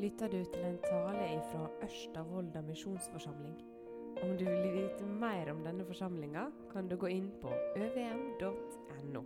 lytter 0.00 0.30
du 0.32 0.38
til 0.48 0.62
en 0.64 0.78
tale 0.80 1.24
fra 1.50 1.66
Ørsta 1.84 2.22
misjonsforsamling. 2.64 3.56
Om 4.22 4.30
du 4.38 4.44
vil 4.46 4.72
vite 4.72 5.04
mer 5.04 5.50
om 5.52 5.60
denne 5.64 5.84
forsamlinga, 5.84 6.46
kan 6.72 6.88
du 6.88 6.96
gå 6.96 7.10
inn 7.12 7.26
på 7.42 7.50
øvm.no. 7.76 9.22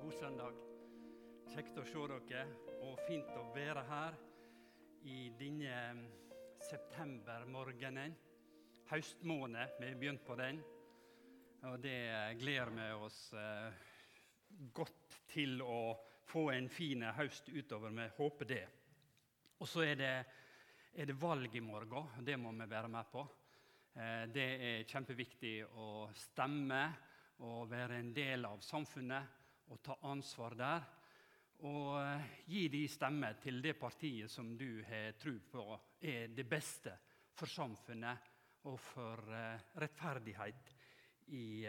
God 0.00 0.16
søndag. 0.18 0.58
Kjekt 1.54 1.78
å 1.78 1.84
se 1.86 2.06
dere, 2.10 2.42
og 2.82 2.98
fint 3.06 3.30
å 3.38 3.44
være 3.54 3.84
her 3.86 4.16
i 5.06 5.18
denne 5.38 6.08
septembermorgenen. 6.70 8.16
Høstmåned, 8.90 9.78
vi 9.78 9.92
har 9.92 10.00
begynt 10.00 10.26
på 10.26 10.34
den. 10.42 10.58
Og 11.70 11.78
det 11.86 12.00
gleder 12.42 12.74
vi 12.74 12.90
oss 13.06 13.20
eh, 13.38 13.78
godt 14.74 15.22
til 15.30 15.62
å 15.62 15.94
få 16.24 16.48
en 16.50 16.68
fin 16.68 17.02
høst 17.16 17.48
utover. 17.48 17.94
Vi 17.94 18.08
håper 18.16 18.48
det. 18.48 18.64
Og 19.60 19.68
så 19.68 19.84
er 19.84 19.96
det, 20.00 20.12
er 20.94 21.08
det 21.08 21.20
valg 21.20 21.56
i 21.56 21.62
morgen. 21.64 22.24
Det 22.24 22.36
må 22.40 22.52
vi 22.52 22.68
være 22.70 22.90
med 22.92 23.10
på. 23.12 23.24
Eh, 23.94 24.24
det 24.32 24.48
er 24.58 24.88
kjempeviktig 24.90 25.56
å 25.78 26.08
stemme 26.18 26.82
og 27.44 27.70
være 27.70 28.00
en 28.00 28.12
del 28.14 28.46
av 28.48 28.62
samfunnet 28.64 29.70
og 29.70 29.80
ta 29.82 29.98
ansvar 30.10 30.56
der. 30.58 30.86
Og 31.64 31.94
eh, 32.00 32.30
gi 32.50 32.66
de 32.72 32.84
stemme 32.90 33.34
til 33.42 33.62
det 33.62 33.76
partiet 33.78 34.30
som 34.30 34.56
du 34.58 34.82
har 34.88 35.14
tro 35.20 35.36
på 35.50 35.66
er 36.02 36.34
det 36.34 36.46
beste 36.48 36.96
for 37.34 37.50
samfunnet 37.50 38.32
og 38.68 38.80
for 38.80 39.22
eh, 39.30 39.70
rettferdighet 39.80 40.74
i, 41.36 41.64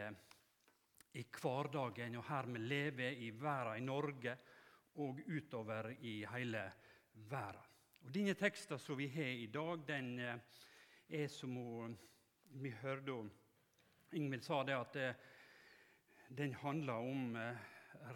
i 1.16 1.24
hverdagen 1.40 2.18
og 2.20 2.28
her 2.28 2.50
vi 2.52 2.60
lever 2.60 3.22
i 3.24 3.30
verden, 3.32 3.78
i 3.78 3.86
Norge 3.86 4.36
og 5.02 5.20
utover 5.28 5.94
i 6.02 6.26
hele 6.32 6.66
verden. 7.30 7.72
Og 8.06 8.12
Denne 8.14 8.36
teksten 8.38 8.80
som 8.80 8.98
vi 9.00 9.08
har 9.10 9.32
i 9.34 9.48
dag, 9.50 9.82
den 9.88 10.20
eh, 10.20 10.36
er 11.10 11.28
som 11.32 11.56
vi 12.62 12.70
hørte 12.82 13.16
Ingvild 14.16 14.44
sa 14.46 14.62
det 14.64 14.76
at 14.78 14.94
det, 14.94 15.08
den 16.38 16.54
handler 16.54 16.94
om 16.94 17.36
eh, 17.36 17.58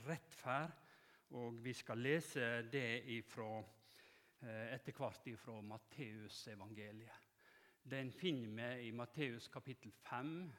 rettferd. 0.05 0.75
Og 1.29 1.59
vi 1.63 1.73
skal 1.73 1.99
lese 2.01 2.45
det 2.71 3.03
ifra, 3.13 3.59
eh, 4.41 4.73
etter 4.73 4.95
hvert 4.97 5.27
fra 5.37 5.59
Matteusevangeliet. 5.61 7.27
Den 7.89 8.11
finner 8.11 8.49
vi 8.77 8.87
i 8.87 8.91
Matteus 8.91 9.47
kapittel 9.47 9.91
5, 9.91 10.51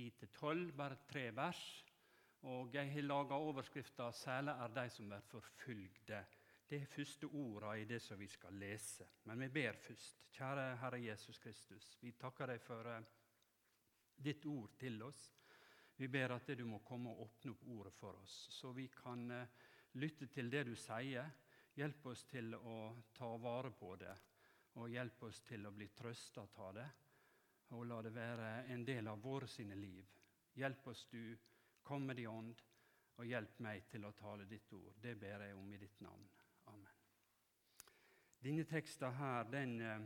10-12, 0.00 0.72
bare 0.76 0.96
tre 1.08 1.30
vers. 1.36 1.84
Og 2.48 2.74
jeg 2.74 2.92
har 2.92 3.02
laga 3.02 3.34
overskrifta 3.34 4.10
'Særlig 4.12 4.52
er 4.52 4.68
de 4.68 4.90
som 4.90 5.12
er 5.12 5.20
forfulgte'. 5.20 6.24
Det 6.70 6.82
er 6.82 6.86
første 6.86 7.26
orda 7.26 7.72
i 7.72 7.84
det 7.84 8.02
som 8.02 8.18
vi 8.18 8.26
skal 8.26 8.52
lese. 8.52 9.06
Men 9.24 9.40
vi 9.40 9.48
ber 9.48 9.72
først. 9.72 10.16
Kjære 10.32 10.76
Herre 10.76 11.00
Jesus 11.04 11.38
Kristus, 11.38 11.98
vi 12.00 12.12
takker 12.12 12.46
deg 12.46 12.60
for 12.62 12.86
uh, 12.86 13.02
ditt 14.24 14.46
ord 14.46 14.70
til 14.78 15.02
oss. 15.02 15.32
Vi 15.96 16.08
ber 16.08 16.36
at 16.36 16.46
du 16.58 16.64
må 16.64 16.78
komme 16.78 17.10
og 17.10 17.20
åpne 17.26 17.50
opp 17.50 17.64
ordet 17.66 17.92
for 17.92 18.22
oss, 18.22 18.46
så 18.50 18.72
vi 18.72 18.86
kan 18.86 19.30
uh, 19.30 19.46
lytte 19.92 20.26
til 20.26 20.50
det 20.50 20.64
du 20.66 20.76
sier. 20.76 21.26
Hjelp 21.74 22.06
oss 22.06 22.24
til 22.30 22.54
å 22.54 22.94
ta 23.12 23.36
vare 23.36 23.70
på 23.70 23.96
det, 23.96 24.14
og 24.74 24.88
hjelp 24.88 25.22
oss 25.22 25.42
til 25.42 25.66
å 25.66 25.74
bli 25.74 25.88
trøsta 25.88 26.46
av 26.56 26.74
det. 26.74 26.88
Og 27.70 27.86
la 27.86 28.00
det 28.02 28.14
være 28.14 28.50
en 28.74 28.84
del 28.86 29.08
av 29.08 29.22
våre 29.22 29.46
sine 29.48 29.76
liv. 29.78 30.06
Hjelp 30.58 30.86
oss, 30.90 31.06
du 31.10 31.36
Kom 31.82 32.02
med 32.06 32.16
din 32.16 32.28
ånd, 32.28 32.58
og 33.16 33.26
hjelp 33.26 33.60
meg 33.64 33.86
til 33.90 34.04
å 34.06 34.12
tale 34.14 34.44
ditt 34.46 34.72
ord. 34.76 34.92
Det 35.00 35.14
ber 35.18 35.42
jeg 35.46 35.56
om 35.56 35.72
i 35.72 35.78
ditt 35.80 36.00
navn. 36.04 36.26
Amen. 36.70 36.98
Denne 38.40 38.64
teksten 38.68 39.16
her, 39.16 39.48
den, 39.50 39.80
eh, 39.80 40.00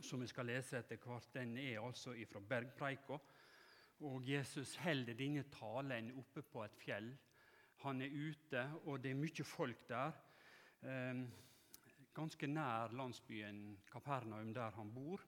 som 0.00 0.20
vi 0.20 0.28
skal 0.30 0.46
lese 0.46 0.78
etter 0.78 0.96
hvert, 0.96 1.28
den 1.34 1.56
er 1.58 1.82
altså 1.82 2.14
fra 2.30 2.40
bergpreika. 2.40 3.18
Og 4.00 4.28
Jesus 4.28 4.76
holder 4.76 5.14
denne 5.14 5.44
talen 5.50 6.12
oppe 6.18 6.42
på 6.42 6.64
et 6.64 6.74
fjell. 6.80 7.12
Han 7.84 8.00
er 8.00 8.10
ute, 8.14 8.64
og 8.84 9.02
det 9.02 9.10
er 9.10 9.20
mye 9.20 9.44
folk 9.44 9.88
der. 9.88 10.12
Eh, 10.82 11.24
ganske 12.14 12.46
nær 12.46 12.92
landsbyen 12.92 13.78
Kapernaum, 13.92 14.54
der 14.54 14.70
han 14.70 14.94
bor. 14.94 15.20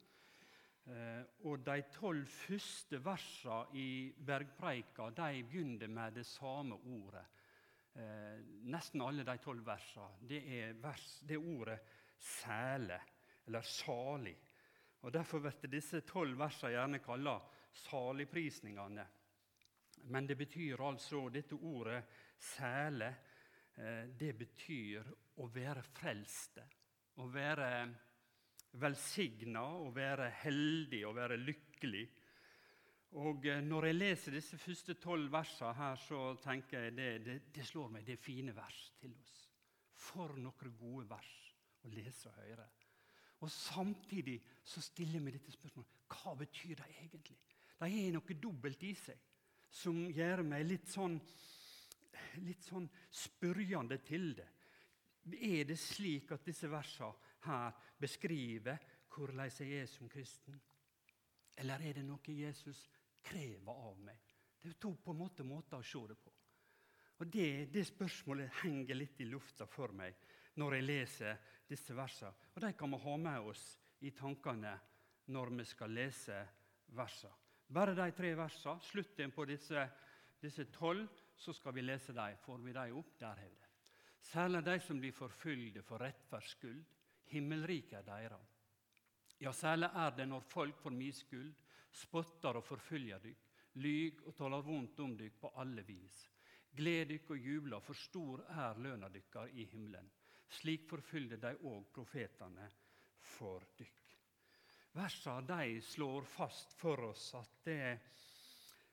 Eh, 0.89 1.25
og 1.45 1.61
De 1.65 1.81
tolv 1.93 2.25
første 2.31 2.97
versene 3.05 3.77
i 3.77 3.89
bergpreika 4.25 5.09
de 5.13 5.43
begynner 5.45 5.91
med 5.91 6.17
det 6.17 6.25
samme 6.25 6.79
ordet. 6.89 7.25
Eh, 7.93 8.41
nesten 8.71 9.03
alle 9.05 9.25
de 9.27 9.37
tolv 9.43 9.65
versene. 9.65 10.17
Det 10.29 10.39
er, 10.57 10.73
vers, 10.81 11.19
det 11.27 11.37
er 11.37 11.45
ordet 11.57 11.79
'sæle', 12.19 13.01
eller 13.47 13.61
'salig'. 13.61 14.37
Og 15.01 15.13
Derfor 15.13 15.39
blir 15.39 15.71
disse 15.71 16.01
tolv 16.01 16.37
versene 16.37 16.71
gjerne 16.71 16.99
kalt 16.99 17.43
saligprisningene. 17.73 19.07
Men 20.03 20.27
det 20.27 20.37
betyr 20.37 20.81
altså 20.81 21.29
dette 21.29 21.53
ordet 21.53 22.03
'sæle'. 22.39 23.13
Eh, 23.77 24.07
det 24.19 24.37
betyr 24.37 25.05
å 25.37 25.47
være 25.47 25.83
frelste. 25.83 26.63
Å 27.15 27.27
være 27.27 27.69
velsigna 28.77 29.63
og 29.81 29.95
være 29.95 30.29
heldig 30.43 31.03
og 31.07 31.15
være 31.17 31.37
lykkelig. 31.41 32.05
Og 33.19 33.45
eh, 33.45 33.61
Når 33.65 33.85
jeg 33.85 33.95
leser 33.95 34.35
disse 34.37 34.57
første 34.57 34.93
tolv 35.01 35.31
versene, 35.33 35.73
her, 35.73 35.95
så 35.95 36.35
tenker 36.43 36.85
jeg 36.85 36.95
det, 36.97 37.09
det, 37.25 37.37
det, 37.55 37.65
slår 37.65 37.89
meg. 37.89 38.05
Det 38.05 38.17
er 38.17 38.23
fine 38.23 38.55
vers 38.55 38.91
til 39.01 39.15
oss. 39.17 39.37
For 39.99 40.37
noen 40.37 40.75
gode 40.77 41.07
vers 41.09 41.33
å 41.83 41.89
lese 41.93 42.29
og 42.29 42.37
høre. 42.43 42.67
Og 43.39 43.51
Samtidig 43.51 44.39
så 44.63 44.81
stiller 44.83 45.17
jeg 45.17 45.25
meg 45.25 45.39
dette 45.39 45.55
spørsmålet 45.55 45.97
hva 46.09 46.33
betyr 46.35 46.75
det 46.75 46.87
egentlig? 46.99 47.37
De 47.79 47.87
har 47.87 48.13
noe 48.13 48.35
dobbelt 48.41 48.81
i 48.83 48.93
seg 48.97 49.19
som 49.69 49.99
gjør 50.09 50.41
meg 50.43 50.65
litt 50.65 50.87
sånn, 50.89 51.19
litt 52.41 52.65
sånn 52.65 52.87
spørjende 53.13 53.99
til 54.03 54.31
det. 54.37 54.47
Er 55.29 55.67
det 55.69 55.77
slik 55.77 56.31
at 56.33 56.47
disse 56.47 56.67
versene 56.71 57.28
her 57.45 57.71
beskriver 57.99 58.77
hvordan 59.15 59.51
jeg 59.59 59.81
er 59.81 59.87
som 59.89 60.09
kristen? 60.09 60.59
Eller 61.59 61.81
er 61.83 61.99
det 61.99 62.05
noe 62.07 62.35
Jesus 62.35 62.85
krever 63.23 63.71
av 63.73 63.97
meg? 63.99 64.19
Det 64.59 64.73
er 64.73 64.79
to 64.79 64.93
på 64.95 65.11
en 65.11 65.21
måte 65.23 65.43
måter 65.47 65.79
å 65.79 65.85
se 65.85 66.01
det 66.07 66.17
på. 66.19 66.31
Og 67.19 67.27
det, 67.27 67.67
det, 67.73 67.83
spørsmålet 67.87 68.61
henger 68.61 68.95
litt 68.95 69.19
i 69.19 69.27
lufta 69.27 69.67
for 69.67 69.91
meg 69.95 70.15
når 70.59 70.77
jeg 70.77 70.85
leser 70.85 71.41
disse 71.67 71.95
versene. 71.95 72.31
Og 72.55 72.63
de 72.63 72.71
kan 72.79 72.91
vi 72.91 72.99
ha 73.03 73.15
med 73.19 73.49
oss 73.51 73.65
i 74.07 74.11
tankene 74.15 74.71
når 75.35 75.51
vi 75.57 75.65
skal 75.67 75.91
lese 75.91 76.37
versene. 76.95 77.35
Bare 77.69 77.93
de 77.95 78.07
tre 78.15 78.31
versene. 78.39 78.81
Slutten 78.81 79.33
på 79.35 79.45
disse, 79.45 79.83
disse 80.41 80.65
tolv, 80.73 81.09
så 81.37 81.53
skal 81.53 81.75
vi 81.75 81.83
lese 81.83 82.15
dem. 82.15 82.39
Får 82.41 82.63
vi 82.63 82.73
dem 82.73 82.95
opp? 82.97 83.11
Der 83.19 83.35
har 83.35 83.51
vi 83.51 83.59
det. 83.59 83.67
Særlig 84.31 84.63
de 84.65 84.79
som 84.83 84.99
blir 84.99 85.15
forfulgte 85.15 85.83
for 85.83 86.01
rettferds 86.01 86.55
skyld. 86.55 86.81
Himmelriket 87.29 87.99
er 87.99 88.07
deres. 88.07 88.55
Ja, 89.39 89.51
særlig 89.55 89.89
er 89.95 90.15
det 90.17 90.27
når 90.27 90.43
folk 90.43 90.79
for 90.81 90.91
min 90.91 91.13
skyld 91.15 91.53
spotter 91.95 92.59
og 92.59 92.65
forfølger 92.65 93.21
dykk, 93.23 93.45
lyg 93.79 94.23
og 94.27 94.35
taler 94.35 94.65
vondt 94.65 94.99
om 94.99 95.15
dykk 95.17 95.37
på 95.41 95.53
alle 95.61 95.85
vis. 95.87 96.17
Gled 96.75 97.07
dykk 97.09 97.31
og 97.35 97.45
jubler, 97.47 97.79
for 97.79 97.97
stor 97.97 98.43
er 98.49 98.81
lønna 98.83 99.09
dykkar 99.09 99.53
i 99.53 99.65
himmelen. 99.71 100.09
Slik 100.49 100.85
forfylte 100.89 101.37
de 101.41 101.53
òg 101.69 101.87
profetene 101.93 102.67
for 103.37 103.63
dykk. 103.77 103.95
Versene 104.97 105.45
de 105.47 105.79
slår 105.85 106.27
fast 106.27 106.73
for 106.77 107.09
oss 107.11 107.31
at 107.37 107.57
det, 107.65 107.99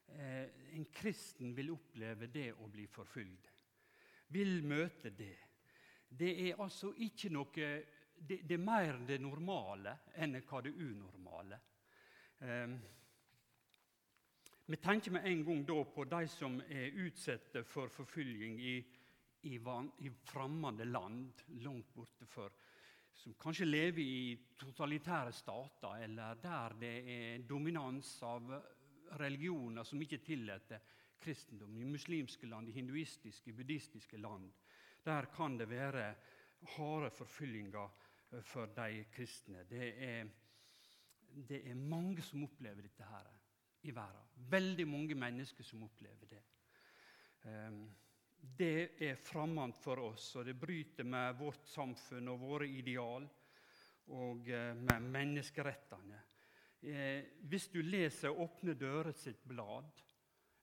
eh, 0.08 0.48
en 0.76 0.88
kristen 0.92 1.54
vil 1.56 1.72
oppleve 1.72 2.28
det 2.32 2.52
å 2.52 2.68
bli 2.68 2.86
forfulgt 2.86 3.56
vil 4.28 4.62
møte 4.64 5.10
det. 5.10 5.36
Det 6.08 6.32
er 6.48 6.62
altså 6.62 6.92
ikke 7.02 7.30
noe 7.34 7.68
det, 8.18 8.42
det, 8.42 8.54
er 8.54 8.62
mer 8.62 9.00
det 9.06 9.20
normale 9.20 9.96
enn 10.16 10.38
hva 10.40 10.60
det 10.64 10.74
unormale. 10.74 11.58
Um, 12.38 12.76
vi 14.66 14.76
tenker 14.82 15.14
med 15.14 15.26
en 15.26 15.44
gang 15.46 15.64
på 15.94 16.04
de 16.10 16.26
som 16.28 16.58
er 16.68 16.96
utsatte 17.06 17.62
for 17.64 17.88
forfølging 17.88 18.58
i, 18.60 18.76
i, 19.46 19.54
i 19.54 20.10
fremmede 20.26 20.84
land, 20.84 21.44
langt 21.62 21.94
borte 21.94 22.26
for 22.26 22.50
Som 23.16 23.32
kanskje 23.40 23.64
lever 23.64 24.02
i 24.02 24.36
totalitære 24.60 25.32
stater, 25.32 26.02
eller 26.04 26.34
der 26.36 26.74
det 26.80 26.96
er 27.08 27.38
dominans 27.48 28.22
av 28.22 28.50
religioner 29.16 29.84
som 29.84 30.02
ikke 30.02 30.18
tillater 30.18 30.82
kristendom, 31.18 31.76
i 31.76 31.84
muslimske 31.84 32.46
land, 32.46 32.68
i 32.68 32.72
hinduistiske, 32.72 33.52
buddhistiske 33.52 34.18
land. 34.18 34.50
Der 35.04 35.30
kan 35.32 35.56
det 35.58 35.70
være 35.70 36.14
harde 36.76 37.10
forfyllinger 37.10 37.84
eh, 37.84 38.05
for 38.44 38.72
de 38.76 39.04
kristne. 39.12 39.64
Det 39.68 39.88
er, 40.04 40.28
det 41.48 41.62
er 41.70 41.74
mange 41.74 42.22
som 42.22 42.44
opplever 42.44 42.82
dette 42.88 43.06
her 43.08 43.30
i 43.86 43.94
verden. 43.94 44.26
Veldig 44.50 44.86
mange 44.88 45.14
mennesker 45.14 45.64
som 45.64 45.84
opplever 45.86 46.30
det. 46.30 46.42
Um, 47.46 47.86
det 48.58 49.02
er 49.02 49.18
fremmed 49.18 49.74
for 49.80 50.00
oss, 50.04 50.34
og 50.36 50.46
det 50.46 50.54
bryter 50.58 51.04
med 51.04 51.34
vårt 51.38 51.66
samfunn 51.68 52.28
og 52.28 52.40
våre 52.40 52.68
ideal 52.68 53.26
og 54.14 54.48
eh, 54.48 54.74
med 54.76 55.08
menneskerettene. 55.10 56.20
Eh, 56.82 57.24
hvis 57.50 57.68
du 57.72 57.80
leser 57.82 58.30
Åpne 58.30 58.76
dører 58.78 59.12
sitt 59.12 59.42
blad, 59.44 59.90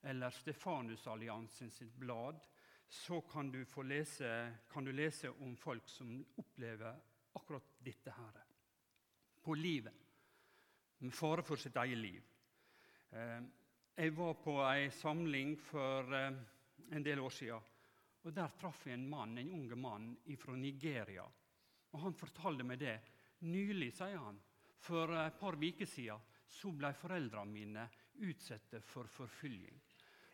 eller 0.04 0.30
Stefanusalliansen 0.30 1.72
sitt 1.72 1.96
blad, 2.00 2.40
så 2.88 3.22
kan 3.22 3.52
du, 3.52 3.64
lese, 3.84 4.30
kan 4.70 4.86
du 4.86 4.92
lese 4.92 5.32
om 5.32 5.56
folk 5.58 5.88
som 5.90 6.20
opplever 6.38 7.00
akkurat 7.34 7.76
dette 7.80 8.12
her. 8.12 8.40
På 9.44 9.54
livet. 9.54 9.94
Med 11.04 11.14
fare 11.14 11.44
for 11.44 11.60
sitt 11.60 11.76
eget 11.76 11.98
liv. 11.98 12.24
Eh, 13.12 13.42
jeg 13.96 14.14
var 14.18 14.34
på 14.42 14.56
ei 14.66 14.90
samling 14.92 15.58
for 15.62 16.16
en 16.18 17.04
del 17.04 17.20
år 17.20 17.30
siden. 17.30 17.62
Og 18.24 18.34
Der 18.34 18.48
traff 18.60 18.88
jeg 18.88 18.94
en 18.94 19.10
mann, 19.10 19.38
en 19.38 19.52
ung 19.52 19.80
mann 19.80 20.18
fra 20.40 20.56
Nigeria. 20.56 21.26
Og 21.92 22.00
Han 22.00 22.14
fortalte 22.14 22.64
meg 22.64 22.80
det. 22.80 23.02
Nylig, 23.44 23.94
sier 23.94 24.18
han, 24.18 24.40
for 24.80 25.14
et 25.20 25.40
par 25.40 25.56
uker 25.60 25.86
siden 25.86 26.20
så 26.48 26.72
ble 26.72 26.94
foreldrene 26.96 27.52
mine 27.52 27.90
utsatt 28.24 28.76
for 28.86 29.08
forfølging. 29.12 29.82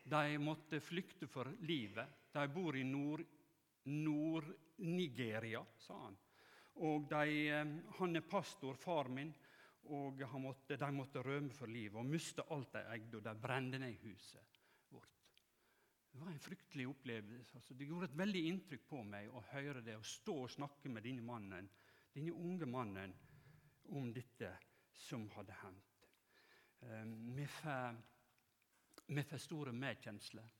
De 0.04 0.38
måtte 0.38 0.80
flykte 0.80 1.26
for 1.26 1.44
livet. 1.66 2.06
De 2.32 2.48
bor 2.48 2.76
i 2.76 2.84
Nord-Nigeria, 2.84 5.58
Nord 5.58 5.66
sa 5.78 6.04
han. 6.04 6.16
Og 6.74 7.08
de, 7.10 7.48
eh, 7.48 7.98
Han 7.98 8.16
er 8.16 8.20
pastor, 8.20 8.74
far 8.74 9.08
min, 9.08 9.34
og 9.90 10.20
måtte, 10.40 10.76
de 10.76 10.92
måtte 10.92 11.22
rømme 11.22 11.50
for 11.50 11.66
livet 11.66 11.98
og 11.98 12.06
miste 12.06 12.42
alt 12.50 12.72
de 12.72 12.82
eide, 12.94 13.16
og 13.16 13.24
de 13.24 13.34
brente 13.40 13.78
ned 13.78 13.96
huset. 14.02 14.60
vårt. 14.90 15.42
Det 16.12 16.20
var 16.20 16.28
en 16.28 16.38
fryktelig 16.38 16.88
opplevelse. 16.88 17.56
Altså, 17.56 17.74
det 17.74 17.86
gjorde 17.86 18.04
et 18.04 18.18
veldig 18.18 18.46
inntrykk 18.46 18.88
på 18.88 19.02
meg 19.02 19.28
å 19.28 19.42
høre 19.52 19.80
det, 19.80 19.96
å 19.96 20.02
stå 20.02 20.42
og 20.42 20.50
snakke 20.50 20.88
med 20.88 21.02
denne 21.02 21.22
mannen, 21.22 21.70
denne 22.14 22.32
unge 22.32 22.66
mannen 22.66 23.14
om 23.84 24.12
dette 24.12 24.56
som 24.92 25.28
hadde 25.30 25.52
hendt. 25.62 26.06
Eh, 26.82 27.04
vi 27.36 27.46
får, 27.46 29.38
store 29.38 29.72
medkjensler. 29.72 30.59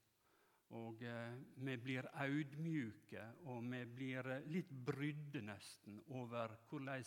Og 0.79 1.03
eh, 1.03 1.35
vi 1.65 1.75
blir 1.83 2.07
audmjuke, 2.23 3.25
og 3.51 3.65
vi 3.73 3.81
blir 3.91 4.29
litt 4.47 4.71
brydde 4.71 5.41
nesten 5.43 5.99
over 6.15 6.55
hvordan 6.69 7.03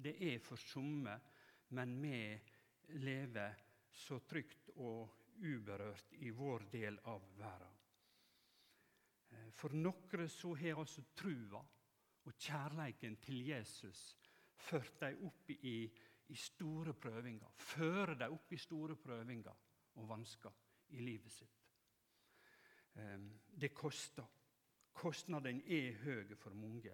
det 0.00 0.14
er 0.30 0.38
for 0.44 0.60
somme, 0.60 1.16
men 1.76 1.96
vi 2.02 2.20
lever 3.00 3.56
så 3.90 4.20
trygt 4.28 4.70
og 4.76 5.36
uberørt 5.40 6.12
i 6.20 6.30
vår 6.36 6.66
del 6.72 6.98
av 7.08 7.24
verden. 7.38 7.76
Eh, 9.30 9.50
for 9.56 9.74
noen 9.76 10.28
så 10.28 10.54
har 10.60 10.80
altså 10.82 11.04
trua 11.16 11.62
og 12.20 12.36
kjærleiken 12.36 13.16
til 13.24 13.46
Jesus 13.48 14.02
ført 14.60 15.00
dem 15.00 15.24
opp 15.24 15.50
i, 15.56 15.88
i 16.28 16.36
store 16.36 16.94
prøvinger. 16.94 17.48
Fører 17.56 18.14
dem 18.20 18.36
opp 18.36 18.52
i 18.52 18.60
store 18.60 18.96
prøvinger 19.00 19.56
og 19.96 20.08
vansker 20.10 20.52
i 20.96 21.00
livet 21.00 21.32
sitt. 21.32 21.59
Det 23.60 23.74
koster. 23.74 24.26
Kostnaden 24.92 25.62
er 25.66 25.96
høy 26.02 26.34
for 26.36 26.54
mange 26.54 26.92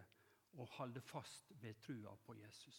å 0.57 0.67
holde 0.77 1.01
fast 1.05 1.51
ved 1.63 1.81
trua 1.83 2.15
på 2.27 2.37
Jesus. 2.39 2.79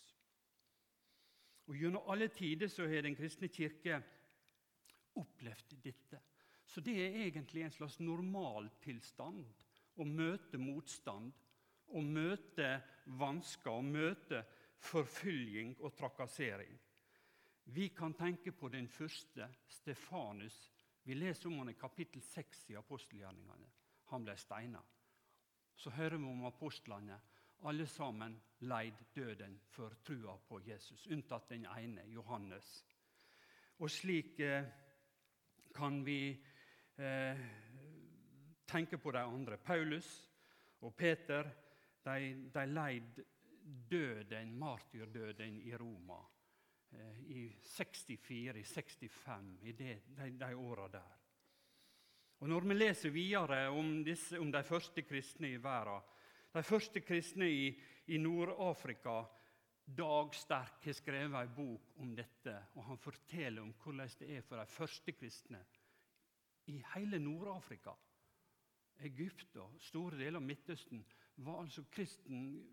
Og 1.68 1.76
Gjennom 1.76 2.08
alle 2.12 2.30
tider 2.32 2.72
så 2.72 2.88
har 2.88 3.04
Den 3.04 3.16
kristne 3.16 3.50
kirke 3.52 4.00
opplevd 5.18 5.76
dette. 5.84 6.22
Så 6.68 6.82
det 6.82 6.96
er 7.00 7.22
egentlig 7.26 7.64
en 7.64 7.72
slags 7.72 8.00
normaltilstand 8.00 9.46
å 9.98 10.06
møte 10.06 10.60
motstand, 10.62 11.32
å 11.88 12.02
møte 12.04 12.68
vansker, 13.18 13.72
å 13.72 13.82
møte 13.82 14.44
forfølging 14.90 15.78
og 15.80 15.96
trakassering. 15.98 16.76
Vi 17.74 17.90
kan 17.96 18.14
tenke 18.14 18.52
på 18.52 18.70
den 18.72 18.88
første, 18.88 19.48
Stefanus. 19.68 20.58
Vi 21.08 21.16
leser 21.16 21.48
om 21.48 21.58
han 21.58 21.70
i 21.70 21.74
kapittel 21.74 22.22
6 22.22 22.70
i 22.70 22.76
apostelgjerningene. 22.76 23.68
Han 24.12 24.26
ble 24.28 24.34
steina. 24.36 24.82
Så 25.76 25.94
hører 25.96 26.18
vi 26.20 26.28
om 26.28 26.44
apostlene. 26.50 27.16
Alle 27.64 27.86
sammen 27.88 28.36
leid 28.68 29.00
døden 29.16 29.56
for 29.72 29.96
trua 30.04 30.36
på 30.50 30.60
Jesus, 30.68 31.08
unntatt 31.08 31.48
den 31.50 31.64
ene, 31.72 32.04
Johannes. 32.12 32.84
Og 33.80 33.88
slik 33.92 34.40
eh, 34.44 34.68
kan 35.80 36.04
vi 36.04 36.20
eh, 37.00 37.44
tenke 38.68 39.00
på 39.00 39.16
de 39.16 39.24
andre. 39.24 39.58
Paulus 39.64 40.12
og 40.82 40.92
Peter 41.00 41.48
de, 42.04 42.50
de 42.52 42.66
leid 42.68 43.24
døden, 43.64 44.58
martyrdøden 44.60 45.62
i 45.62 45.72
Roma 45.80 46.20
eh, 46.92 47.22
i 47.32 47.44
64-65, 47.62 49.58
i 49.62 49.72
de, 49.72 50.02
de, 50.18 50.30
de 50.40 50.56
åra 50.56 50.88
der. 50.88 51.16
Og 52.40 52.50
Når 52.50 52.68
vi 52.70 52.74
leser 52.74 53.10
videre 53.10 53.70
om, 53.70 54.04
disse, 54.06 54.40
om 54.40 54.52
de 54.52 54.64
første 54.64 55.02
kristne 55.02 55.50
i 55.50 55.58
verden 55.58 56.02
De 56.54 56.64
første 56.64 57.02
kristne 57.02 57.50
i, 57.50 57.82
i 58.08 58.18
Nord-Afrika 58.18 59.24
Dag 59.88 60.36
Sterk 60.36 60.86
har 60.86 60.94
skrevet 60.94 61.36
en 61.42 61.54
bok 61.56 61.94
om 62.04 62.16
dette, 62.16 62.54
og 62.76 62.84
han 62.84 62.98
forteller 63.00 63.62
om 63.62 63.74
hvordan 63.84 64.10
det 64.20 64.32
er 64.36 64.42
for 64.44 64.60
de 64.60 64.66
første 64.68 65.12
kristne 65.16 65.62
i 66.68 66.84
hele 66.94 67.20
Nord-Afrika. 67.20 67.94
Egypt 69.08 69.56
og 69.62 69.78
store 69.80 70.18
deler 70.18 70.42
av 70.42 70.44
Midtøsten 70.44 71.06
var 71.46 71.62
altså 71.62 71.86
kristen, 71.92 72.66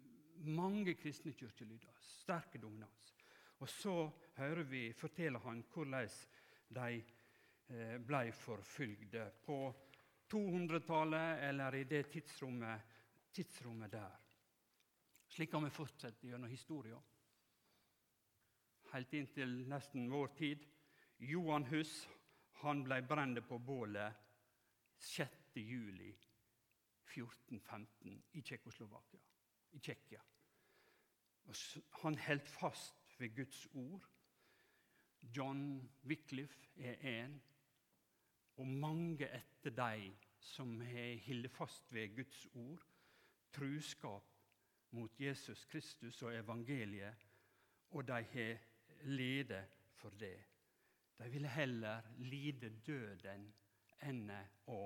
mange 0.43 0.96
kristne 0.99 1.32
kirkelyder. 1.32 1.94
Sterke 2.00 2.58
dominans. 2.58 3.12
Og 3.62 3.68
så 3.68 4.10
hører 4.36 4.62
vi, 4.62 4.92
forteller 4.92 5.38
han 5.44 5.62
hvordan 5.72 6.08
de 6.74 6.88
eh, 6.98 7.96
ble 8.02 8.32
forfulgte 8.34 9.28
på 9.44 9.58
200-tallet 10.30 11.44
eller 11.48 11.74
i 11.78 11.84
det 11.84 12.06
tidsrommet, 12.10 12.80
tidsrommet 13.32 13.92
der. 13.92 14.20
Slik 15.28 15.50
kan 15.50 15.64
vi 15.64 15.70
fortsette 15.74 16.28
gjennom 16.28 16.50
historien. 16.50 17.00
Helt 18.92 19.14
inntil 19.14 19.64
nesten 19.68 20.10
vår 20.10 20.34
tid. 20.38 20.66
Johan 21.18 21.66
Hus 21.70 22.04
han 22.62 22.84
ble 22.86 23.00
brent 23.06 23.40
på 23.48 23.58
bålet 23.58 24.20
6. 24.98 25.56
juli 25.58 26.12
1415 27.14 28.22
i 28.32 28.43
Tsjekkoslovakia, 28.43 29.20
i 29.72 29.79
Tsjekkia. 29.79 30.22
Han 32.02 32.19
holdt 32.19 32.48
fast 32.48 33.04
ved 33.24 33.36
Guds 33.36 33.69
ord. 33.74 34.08
John 35.36 35.90
Wycliffe 36.04 36.69
er 36.76 37.22
en, 37.24 37.43
og 38.56 38.66
mange 38.66 39.28
etter 39.32 39.70
dem 39.70 40.12
som 40.40 40.81
har 40.81 41.16
holdt 41.26 41.50
fast 41.50 41.93
ved 41.93 42.16
Guds 42.16 42.46
ord, 42.54 42.82
truskap 43.52 44.28
mot 44.90 45.20
Jesus 45.20 45.64
Kristus 45.64 46.22
og 46.22 46.36
evangeliet, 46.36 47.14
og 47.90 48.08
de 48.08 48.12
har 48.12 48.58
ledet 49.04 49.64
for 49.94 50.10
det. 50.20 50.36
De 51.19 51.31
ville 51.31 51.48
heller 51.48 52.02
lide 52.19 52.69
døden 52.86 53.48
enn 54.04 54.28
å 54.69 54.81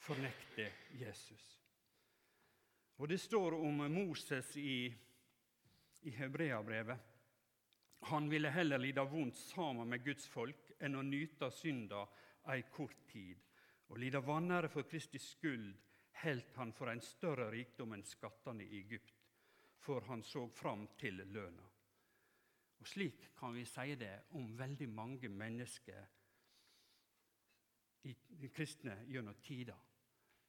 fornekte 0.00 0.70
Jesus. 0.96 1.48
Og 2.96 3.08
Det 3.08 3.20
står 3.20 3.58
om 3.58 3.90
Moses 3.90 4.56
i, 4.56 4.94
i 6.02 6.10
Hebreabrevet. 6.10 7.13
Han 8.04 8.28
ville 8.28 8.50
heller 8.50 8.78
lide 8.78 9.04
vondt 9.08 9.36
sammen 9.36 9.88
med 9.88 10.04
Guds 10.04 10.26
folk 10.28 10.72
enn 10.78 10.98
å 10.98 11.02
nyte 11.02 11.48
synda 11.50 12.02
ei 12.52 12.66
kort 12.72 12.98
tid. 13.08 13.38
Og 13.88 14.00
lide 14.00 14.20
vanære 14.24 14.68
for 14.72 14.88
Kristi 14.88 15.20
skyld 15.20 15.70
helt 16.24 16.56
han 16.56 16.72
for 16.76 16.92
en 16.92 17.00
større 17.00 17.50
rikdom 17.52 17.94
enn 17.96 18.04
skattene 18.04 18.64
i 18.64 18.80
Egypt, 18.82 19.14
for 19.80 20.04
han 20.08 20.22
så 20.22 20.46
fram 20.52 20.86
til 21.00 21.22
lønna. 21.24 21.64
Og 22.80 22.88
Slik 22.88 23.30
kan 23.38 23.54
vi 23.56 23.64
si 23.64 23.94
det 23.96 24.12
om 24.36 24.52
veldig 24.58 24.88
mange 24.92 25.28
mennesker 25.32 26.04
i 28.04 28.48
kristne 28.52 28.98
gjennom 29.08 29.40
tida 29.40 29.76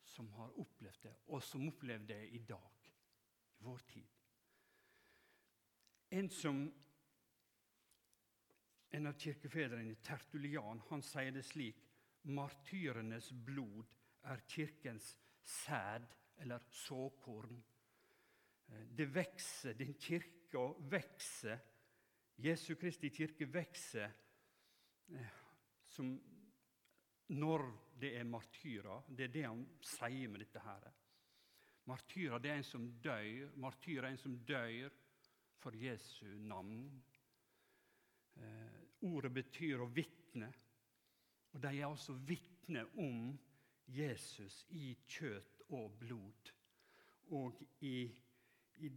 som 0.03 0.27
har 0.35 0.59
opplevd 0.59 1.03
det, 1.03 1.13
og 1.31 1.43
som 1.43 1.63
opplever 1.67 2.05
det 2.07 2.23
i 2.35 2.41
dag, 2.47 2.89
i 3.59 3.63
vår 3.63 3.85
tid. 3.87 4.11
En 6.19 6.29
som 6.29 6.65
en 8.95 9.07
av 9.09 9.17
kirkefedrene, 9.19 9.95
Tertulian, 10.05 10.81
han 10.89 11.03
sier 11.03 11.33
det 11.35 11.43
slik 11.43 11.81
Martyrenes 12.31 13.29
blod 13.45 13.85
er 14.31 14.41
kirkens 14.49 15.11
sæd 15.45 16.07
eller 16.41 16.63
såkorn. 16.73 17.59
Eh, 18.67 18.85
det 18.97 19.05
vokser, 19.13 19.75
den 19.77 19.93
kirka 19.99 20.63
vokser. 20.89 21.59
Jesu 22.41 22.75
Kristi 22.75 23.11
kirke 23.13 23.45
vokser 23.51 24.09
eh, 25.13 25.35
som 25.91 26.15
når 27.35 27.65
det 27.99 28.15
er 28.19 28.27
martyrer. 28.27 29.05
Det 29.07 29.27
er 29.27 29.33
det 29.33 29.45
han 29.45 29.65
sier 29.81 30.29
med 30.29 30.43
dette. 30.45 30.59
her. 30.59 30.89
Martyrer 31.85 32.41
det 32.41 32.51
er 32.51 32.57
en 32.57 32.63
som 32.63 32.87
dør. 33.01 33.51
Martyrer 33.61 34.07
er 34.07 34.15
en 34.15 34.17
som 34.17 34.37
dør 34.45 34.89
for 35.61 35.75
Jesu 35.77 36.25
navn. 36.25 37.03
Ordet 39.01 39.33
betyr 39.33 39.81
å 39.83 39.89
vitne. 39.91 40.51
Og 41.53 41.61
de 41.61 41.71
er 41.71 41.87
altså 41.87 42.15
vitne 42.27 42.85
om 42.99 43.33
Jesus 43.91 44.65
i 44.75 44.95
kjøtt 45.07 45.61
og 45.75 45.91
blod. 45.99 46.51
Og, 47.35 47.61
i, 47.81 48.05
i, 48.79 48.89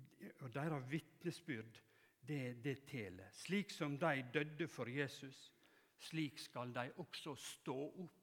og 0.43 0.51
deres 0.55 0.89
vitnesbyrd, 0.91 1.81
det, 2.29 2.59
det 2.65 2.83
teler. 2.89 3.31
Slik 3.33 3.71
som 3.73 3.97
de 3.99 4.25
døde 4.35 4.69
for 4.69 4.91
Jesus, 4.91 5.49
slik 5.99 6.39
skal 6.41 6.75
de 6.75 6.91
også 7.01 7.35
stå 7.41 7.79
opp. 7.89 8.15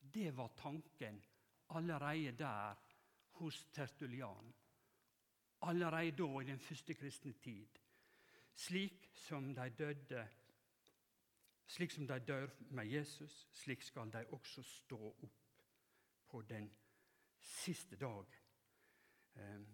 Det 0.00 0.30
var 0.36 0.54
tanken 0.56 1.20
allerede 1.76 2.32
der 2.38 2.78
hos 3.40 3.64
Tertulian. 3.72 4.54
Allerede 5.62 6.16
da, 6.16 6.40
i 6.40 6.44
den 6.48 6.58
første 6.58 6.94
kristne 6.94 7.32
tid. 7.32 7.78
Slik 8.56 9.10
som 9.14 9.54
de 9.54 9.68
døde 9.78 10.24
slik 11.70 11.92
som 11.94 12.06
de 12.06 12.18
dør 12.26 12.50
med 12.70 12.86
Jesus, 12.90 13.48
slik 13.52 13.82
skal 13.82 14.10
de 14.10 14.24
også 14.34 14.62
stå 14.62 14.98
opp 15.10 15.36
på 16.28 16.42
den 16.42 16.70
siste 17.38 17.96
dag. 17.96 18.26
Ehm, 19.36 19.66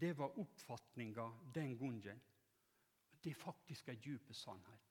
det 0.00 0.18
var 0.18 0.38
oppfatninga 0.38 1.26
den 1.54 1.78
gangen. 1.78 2.22
Det 3.24 3.30
er 3.30 3.42
faktisk 3.42 3.88
en 3.88 4.00
djup 4.00 4.30
sannhet. 4.32 4.86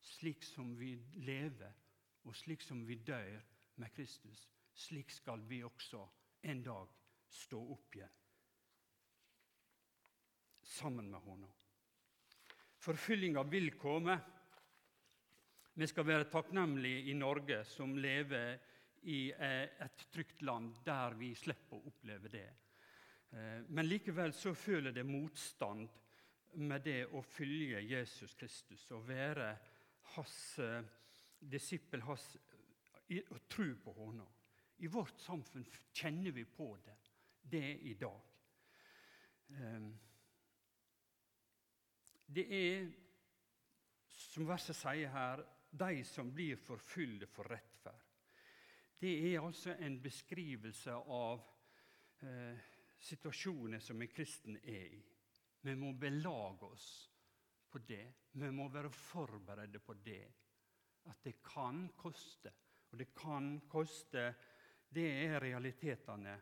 Slik 0.00 0.42
som 0.42 0.78
vi 0.78 0.94
lever, 1.14 1.72
og 2.24 2.36
slik 2.36 2.62
som 2.62 2.86
vi 2.88 2.94
dør 2.94 3.40
med 3.76 3.90
Kristus, 3.94 4.48
slik 4.74 5.10
skal 5.10 5.48
vi 5.48 5.62
også 5.62 6.06
en 6.42 6.62
dag 6.62 6.88
stå 7.28 7.60
opp 7.72 7.94
igjen. 7.94 8.16
Sammen 10.62 11.10
med 11.10 11.20
Honom. 11.20 11.52
Forfyllinga 12.78 13.42
vil 13.42 13.78
komme. 13.78 14.20
Vi 15.78 15.86
skal 15.86 16.06
være 16.08 16.26
takknemlige 16.26 17.04
i 17.06 17.12
Norge 17.14 17.60
som 17.62 17.92
lever 18.02 18.56
i 19.06 19.28
eh, 19.30 19.68
et 19.84 20.00
trygt 20.10 20.40
land 20.42 20.72
der 20.82 21.12
vi 21.14 21.28
slipper 21.38 21.76
å 21.76 21.90
oppleve 21.92 22.30
det. 22.32 22.46
Eh, 23.30 23.60
men 23.68 23.86
likevel 23.86 24.32
så 24.34 24.56
føler 24.58 24.90
det 24.90 25.04
motstand 25.06 25.84
med 26.58 26.82
det 26.82 27.04
å 27.14 27.22
følge 27.22 27.84
Jesus 27.86 28.34
Kristus 28.34 28.88
og 28.90 29.04
være 29.06 29.52
hans 30.16 30.38
eh, 30.64 30.88
disippel, 31.38 32.02
hans, 32.08 32.24
og 33.20 33.44
tro 33.46 33.68
på 33.84 33.94
ham. 34.00 34.24
I 34.82 34.90
vårt 34.90 35.22
samfunn 35.22 35.68
kjenner 35.94 36.34
vi 36.34 36.42
på 36.42 36.72
det, 36.88 36.96
det 37.54 37.68
i 37.86 37.92
dag. 38.00 38.18
Det 42.26 42.44
er, 42.58 42.90
som 44.10 44.50
verset 44.50 44.76
sier 44.76 45.14
her, 45.14 45.44
de 45.70 46.04
som 46.04 46.32
blir 46.34 46.56
forfulgt 46.56 47.28
for 47.32 47.48
rettferd. 47.50 48.04
Det 48.98 49.12
er 49.32 49.40
altså 49.40 49.76
en 49.78 50.00
beskrivelse 50.02 50.94
av 50.94 51.42
eh, 52.26 52.58
situasjonen 52.98 53.80
som 53.80 54.02
en 54.02 54.10
kristen 54.10 54.56
er 54.62 54.96
i. 54.96 55.02
Vi 55.60 55.74
må 55.78 55.92
belage 55.92 56.66
oss 56.66 56.88
på 57.70 57.78
det. 57.86 58.04
Vi 58.32 58.50
må 58.50 58.68
være 58.72 58.90
forberedt 58.90 59.78
på 59.84 59.94
det. 60.02 60.24
At 61.08 61.22
det 61.24 61.38
kan 61.44 61.86
koste. 61.96 62.52
Og 62.90 62.98
det 62.98 63.12
kan 63.14 63.58
koste 63.68 64.32
Det 64.88 65.04
er 65.04 65.40
realitetene 65.40 66.38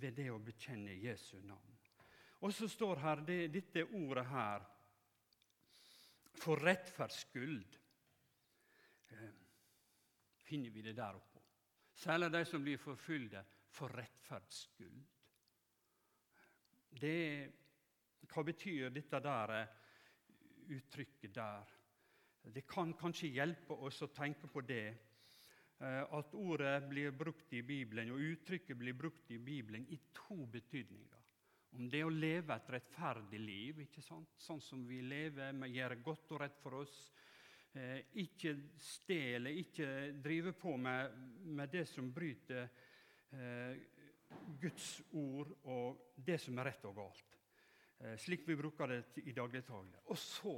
ved 0.00 0.14
det 0.16 0.30
å 0.32 0.38
bekjenne 0.40 0.94
Jesu 0.96 1.36
navn. 1.44 1.74
Og 2.40 2.52
så 2.52 2.68
står 2.68 2.96
her 3.02 3.20
det, 3.26 3.52
dette 3.52 3.84
ordet 3.84 4.24
her 4.30 4.64
for 6.40 6.60
rettferds 6.64 7.26
skyld. 7.26 7.76
Eh, 9.14 9.34
finner 10.44 10.70
vi 10.70 10.82
det 10.82 10.96
der 10.98 11.16
oppe. 11.16 11.42
Særlig 11.94 12.32
de 12.32 12.44
som 12.44 12.62
blir 12.62 12.80
forfulgte 12.82 13.44
for 13.70 13.92
rettferds 13.94 14.64
skyld. 14.74 15.04
Hva 18.30 18.42
betyr 18.46 18.92
dette 18.94 19.20
der 19.22 19.54
eh, 19.60 19.72
uttrykket 20.74 21.34
der? 21.34 21.72
Det 22.54 22.66
kan 22.68 22.92
kanskje 22.98 23.32
hjelpe 23.32 23.76
oss 23.86 24.02
å 24.04 24.12
tenke 24.12 24.50
på 24.50 24.62
det. 24.66 24.86
Eh, 25.80 26.02
at 26.02 26.34
ordet 26.38 26.76
blir 26.90 27.14
brukt 27.16 27.52
i 27.52 27.62
Bibelen, 27.66 28.12
og 28.14 28.22
uttrykket 28.22 28.78
blir 28.78 28.96
brukt 28.98 29.30
i 29.30 29.38
Bibelen 29.38 29.86
i 29.90 29.98
to 30.14 30.44
betydninger. 30.46 31.20
Om 31.74 31.88
det 31.90 32.04
å 32.06 32.12
leve 32.12 32.54
et 32.54 32.68
rettferdig 32.70 33.40
liv, 33.40 33.80
ikke 33.82 34.02
sant? 34.04 34.36
sånn 34.38 34.60
som 34.62 34.84
vi 34.86 35.00
lever, 35.02 35.56
vi 35.58 35.72
gjør 35.74 35.96
godt 36.06 36.34
og 36.36 36.44
rett 36.44 36.60
for 36.62 36.78
oss, 36.84 36.94
ikke 38.22 38.52
stjele, 38.78 39.50
ikke 39.58 39.86
drive 40.22 40.52
på 40.54 40.76
med, 40.78 41.16
med 41.56 41.72
det 41.72 41.86
som 41.90 42.12
bryter 42.14 42.68
eh, 43.34 43.80
Guds 44.60 44.88
ord 45.18 45.50
og 45.70 46.14
det 46.16 46.38
som 46.42 46.58
er 46.58 46.70
rett 46.70 46.86
og 46.86 46.96
galt. 46.98 47.38
Eh, 47.98 48.16
slik 48.20 48.46
vi 48.48 48.56
bruker 48.58 48.90
det 48.90 49.24
i 49.24 49.34
dagligtale. 49.34 50.04
Og 50.10 50.18
så 50.18 50.54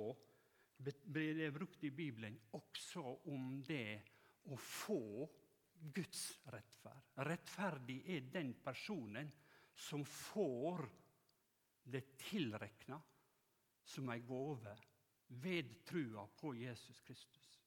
blir 0.77 1.35
det 1.39 1.55
brukt 1.55 1.85
i 1.85 1.91
Bibelen 1.91 2.37
også 2.57 3.05
om 3.33 3.63
det 3.65 4.03
å 4.53 4.59
få 4.61 5.01
Guds 5.97 6.23
rettferd. 6.53 7.13
Rettferdig 7.27 8.01
er 8.13 8.29
den 8.33 8.55
personen 8.65 9.31
som 9.77 10.05
får 10.09 10.85
det 11.87 12.03
tilrekna 12.19 12.99
som 13.87 14.09
ei 14.11 14.21
gave 14.27 14.75
ved 15.29 15.85
trua 15.85 16.27
på 16.27 16.55
Jesus 16.55 17.01
Kristus. 17.01 17.61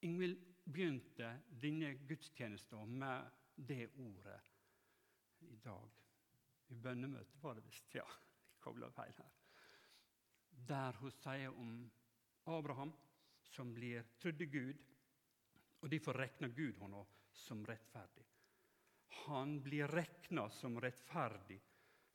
Ingvild 0.00 0.38
begynte 0.64 1.40
denne 1.60 1.94
gudstjenesten 2.08 2.98
med 2.98 3.30
det 3.54 3.88
ordet 3.98 4.40
i 5.40 5.56
dag. 5.56 5.90
I 6.68 6.74
bønnemøtet 6.74 7.42
var 7.42 7.54
det 7.54 7.64
visst. 7.66 7.94
Ja, 7.94 8.06
jeg 8.06 8.60
kobla 8.62 8.90
feil 8.94 9.14
her. 9.18 9.32
Der 10.68 10.98
hun 11.00 11.10
sier 11.10 11.58
om 11.58 11.72
Abraham 12.46 12.92
som 13.52 13.74
blir 13.74 14.06
trodde 14.22 14.46
Gud, 14.46 14.78
og 15.82 15.90
derfor 15.90 16.16
regner 16.16 16.54
Gud 16.54 16.78
henne 16.80 17.02
som 17.34 17.64
rettferdig. 17.66 18.24
Han 19.26 19.58
blir 19.62 19.90
regna 19.90 20.48
som 20.50 20.78
rettferdig 20.80 21.60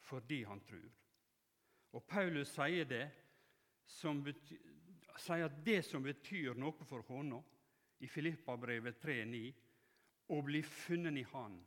fordi 0.07 0.43
han 0.47 0.61
tror. 0.63 0.87
Og 1.91 2.05
Paulus 2.07 2.53
sier 2.55 2.87
det 2.87 3.05
som 3.87 4.21
sier 5.21 5.47
at 5.47 5.61
det 5.65 5.81
som 5.85 6.03
betyr 6.03 6.57
noe 6.59 6.85
for 6.87 7.05
henne, 7.09 7.41
i 7.99 8.07
Filippabrevet 8.07 8.99
3,9, 9.01 9.41
å 10.33 10.41
bli 10.45 10.61
funnet 10.61 11.17
i 11.17 11.23
Han, 11.31 11.57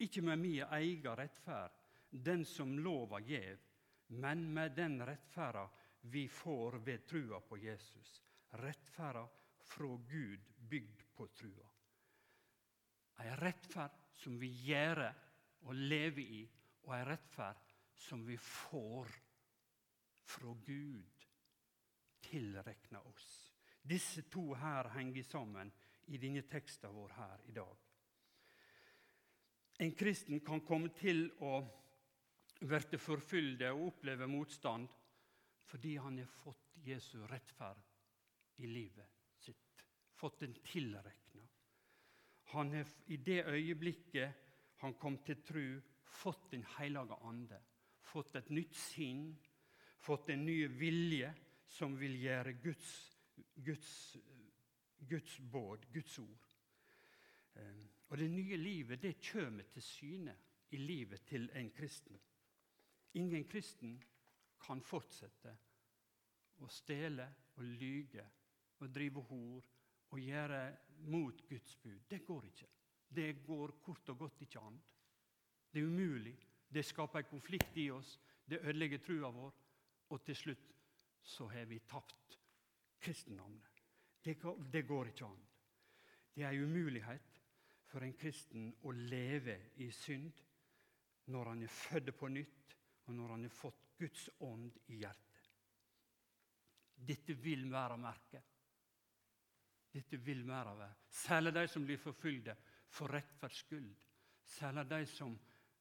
ikke 0.00 0.22
med 0.22 0.38
min 0.38 0.74
egen 0.78 1.16
rettferd, 1.18 1.74
den 2.10 2.44
som 2.44 2.78
lova 2.78 3.20
gjev, 3.22 3.58
men 4.20 4.46
med 4.54 4.74
den 4.76 4.98
rettferda 5.06 5.66
vi 6.12 6.28
får 6.28 6.78
ved 6.86 7.06
trua 7.06 7.40
på 7.40 7.58
Jesus. 7.60 8.20
Rettferda 8.62 9.26
fra 9.62 9.90
Gud 10.10 10.46
bygd 10.70 11.04
på 11.14 11.26
trua. 11.36 11.68
Ei 13.20 13.34
rettferd 13.36 13.98
som 14.16 14.38
vi 14.40 14.48
gjør 14.64 15.04
og 15.68 15.74
lever 15.76 16.22
i, 16.40 16.42
og 16.88 16.94
ei 16.96 17.04
rettferd 17.06 17.74
som 18.00 18.24
vi 18.26 18.38
får 18.40 19.12
fra 20.30 20.54
Gud 20.66 21.19
tilrekna 22.30 23.02
oss. 23.10 23.28
Disse 23.82 24.22
to 24.30 24.52
her 24.54 24.90
henger 24.94 25.26
sammen 25.26 25.72
i 26.10 26.18
denne 26.20 26.42
teksten 26.50 26.94
vår 26.94 27.14
her 27.16 27.44
i 27.48 27.54
dag. 27.56 27.76
En 29.80 29.94
kristen 29.96 30.42
kan 30.44 30.60
komme 30.66 30.92
til 30.92 31.30
å 31.40 31.60
bli 32.60 32.98
forfylde 33.00 33.70
og 33.72 33.86
oppleve 33.86 34.28
motstand 34.28 34.88
fordi 35.70 35.94
han 36.02 36.18
har 36.18 36.28
fått 36.42 36.74
Jesu 36.84 37.22
rettferd 37.30 37.80
i 38.60 38.68
livet 38.68 39.20
sitt. 39.38 39.84
Fått 40.12 40.40
den 40.42 40.56
tilrekna. 40.66 41.46
Han 42.52 42.72
har 42.74 42.88
i 43.06 43.16
det 43.16 43.44
øyeblikket 43.46 44.46
han 44.80 44.96
kom 44.98 45.18
til 45.24 45.42
tru, 45.44 45.80
fått 46.04 46.50
Den 46.50 46.64
hellige 46.76 47.16
ande. 47.22 47.60
Fått 48.00 48.34
et 48.34 48.48
nytt 48.50 48.74
sinn, 48.74 49.36
fått 50.00 50.30
en 50.32 50.44
ny 50.44 50.66
vilje 50.80 51.28
som 51.70 51.94
vil 51.98 52.16
gjøre 52.18 52.56
Guds, 52.62 52.90
Guds, 53.64 54.16
Guds 55.08 55.38
båd, 55.52 55.86
Guds 55.94 56.18
ord. 56.18 56.48
Eh, 57.54 57.84
og 58.10 58.18
det 58.18 58.30
nye 58.30 58.56
livet 58.58 59.02
det 59.02 59.20
kommer 59.22 59.68
til 59.70 59.82
syne 59.82 60.34
i 60.70 60.76
livet 60.76 61.22
til 61.26 61.50
en 61.54 61.70
kristen. 61.70 62.18
Ingen 63.14 63.44
kristen 63.44 63.96
kan 64.60 64.82
fortsette 64.82 65.54
å 66.60 66.68
stjele 66.70 67.26
og 67.56 67.64
lyge 67.64 68.26
og 68.80 68.90
drive 68.94 69.22
hor 69.30 69.70
og 70.10 70.20
gjøre 70.20 70.60
mot 71.10 71.42
Guds 71.48 71.76
bud. 71.76 72.00
Det 72.10 72.24
går 72.26 72.50
ikke. 72.50 72.68
Det 73.10 73.30
går 73.46 73.76
kort 73.82 74.08
og 74.12 74.18
godt 74.18 74.42
ikke 74.46 74.62
an. 74.62 74.78
Det 75.72 75.80
er 75.80 75.86
umulig. 75.86 76.36
Det 76.70 76.84
skaper 76.86 77.22
en 77.22 77.30
konflikt 77.30 77.76
i 77.78 77.90
oss. 77.90 78.18
Det 78.46 78.60
ødelegger 78.60 79.02
trua 79.02 79.30
vår. 79.34 79.54
Og 80.10 80.22
til 80.26 80.36
slutt 80.36 80.74
så 81.22 81.48
har 81.48 81.64
vi 81.64 81.78
tapt 81.78 82.38
kristendommen. 82.98 83.62
Det, 84.22 84.36
det 84.72 84.82
går 84.82 85.08
ikke 85.12 85.24
an. 85.24 85.40
Det 86.34 86.44
er 86.44 86.52
en 86.52 86.64
umulighet 86.64 87.40
for 87.90 88.04
en 88.04 88.14
kristen 88.14 88.70
å 88.86 88.92
leve 88.94 89.56
i 89.82 89.90
synd 89.92 90.42
når 91.30 91.52
han 91.52 91.62
er 91.62 91.72
født 91.72 92.12
på 92.18 92.28
nytt, 92.28 92.76
og 93.06 93.14
når 93.14 93.34
han 93.34 93.46
har 93.46 93.54
fått 93.54 93.90
Guds 93.98 94.28
ånd 94.46 94.78
i 94.90 95.00
hjertet. 95.02 95.50
Dette 96.94 97.34
vil 97.34 97.66
være 97.72 97.98
merket. 98.00 98.46
Dette 99.90 100.20
vil 100.22 100.44
være 100.46 100.74
av 100.74 100.82
Særlig 101.10 101.52
de 101.54 101.66
som 101.68 101.84
blir 101.86 101.98
forfulgte 101.98 102.54
for 102.94 103.10
rettferds 103.10 103.64
skyld. 103.64 103.90
Særlig 104.44 104.84
de 104.90 105.00
som, 105.06 105.34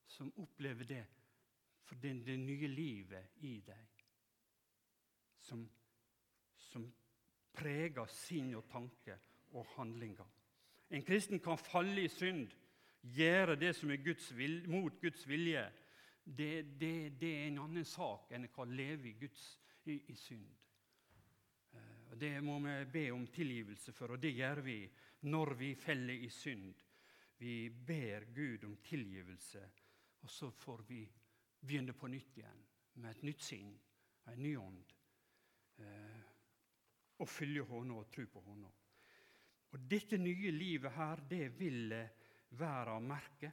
som 0.08 0.32
opplever 0.42 0.86
det 0.90 1.04
for 1.86 1.96
det, 2.02 2.14
det 2.26 2.38
nye 2.40 2.68
livet 2.68 3.44
i 3.46 3.60
deg. 3.66 3.99
Som, 5.50 5.66
som 6.70 6.86
preger 7.58 8.10
sinn 8.14 8.54
og 8.56 8.68
tanke 8.70 9.18
og 9.58 9.66
handlinger. 9.76 10.28
En 10.94 11.06
kristen 11.06 11.42
kan 11.42 11.58
falle 11.58 12.04
i 12.06 12.12
synd, 12.12 12.48
gjøre 13.02 13.56
det 13.60 13.74
som 13.78 13.92
er 13.92 14.04
Guds 14.04 14.30
vil, 14.38 14.62
mot 14.70 15.02
Guds 15.02 15.26
vilje. 15.30 15.64
Det, 16.24 16.52
det, 16.82 17.20
det, 17.22 17.30
er 17.34 17.48
en 17.48 17.62
annen 17.66 17.86
sak 17.86 18.32
enn 18.36 18.46
å 18.46 18.66
leve 18.70 19.10
i, 19.10 19.16
Guds, 19.18 19.44
i, 19.86 19.98
i 20.14 20.16
synd. 20.18 20.50
Og 22.10 22.18
Det 22.18 22.32
må 22.42 22.58
vi 22.60 22.76
be 22.94 23.06
om 23.14 23.26
tilgivelse 23.34 23.94
for, 23.94 24.14
og 24.14 24.22
det 24.22 24.34
gjør 24.34 24.62
vi 24.66 24.80
når 25.30 25.54
vi 25.58 25.74
feller 25.78 26.26
i 26.26 26.30
synd. 26.34 26.74
Vi 27.40 27.70
ber 27.70 28.26
Gud 28.36 28.66
om 28.68 28.76
tilgivelse, 28.84 29.62
og 30.22 30.30
så 30.30 30.50
får 30.52 30.84
vi 30.90 31.04
begynne 31.62 31.94
på 31.94 32.10
nytt 32.12 32.38
igjen 32.38 32.66
med 33.00 33.12
et 33.14 33.24
nytt 33.30 33.44
sinn, 33.46 33.70
en 34.28 34.42
ny 34.44 34.56
ånd. 34.60 34.99
Eh, 35.80 36.20
og 37.20 37.28
følge 37.30 37.66
Hånda 37.68 38.00
og 38.00 38.12
tro 38.12 38.26
på 38.32 38.44
Hånda. 38.46 38.70
Og 39.70 39.88
Dette 39.92 40.18
nye 40.18 40.52
livet 40.52 40.96
her, 40.96 41.22
det 41.30 41.50
vil 41.60 41.94
være 42.58 42.96
å 42.96 43.04
merke 43.04 43.52